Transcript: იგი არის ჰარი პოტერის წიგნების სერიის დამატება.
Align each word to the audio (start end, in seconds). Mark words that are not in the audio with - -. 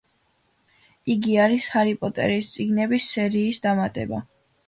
იგი 1.15 1.35
არის 1.43 1.67
ჰარი 1.73 1.93
პოტერის 2.01 2.49
წიგნების 2.55 3.07
სერიის 3.17 3.63
დამატება. 3.67 4.23